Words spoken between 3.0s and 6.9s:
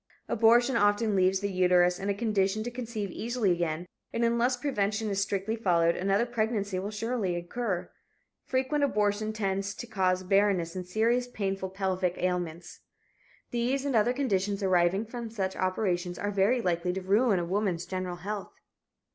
easily again and unless prevention is strictly followed another pregnancy will